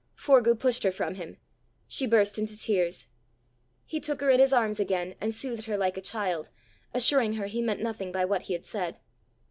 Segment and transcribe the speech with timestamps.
[0.15, 1.37] Forgue pushed her from him.
[1.87, 3.05] She burst into tears.
[3.85, 6.49] He took her in his arms again, and soothed her like a child,
[6.91, 8.97] assuring her he meant nothing by what he had said.